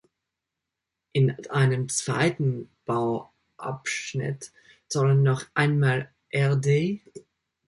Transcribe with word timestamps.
In 1.11 1.37
einem 1.51 1.87
zweiten 1.87 2.71
Bauabschnitt 2.85 4.51
sollen 4.87 5.21
noch 5.21 5.45
einmal 5.53 6.09
rd. 6.35 7.01